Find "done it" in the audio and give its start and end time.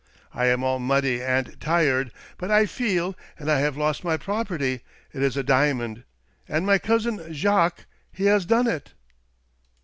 8.47-8.93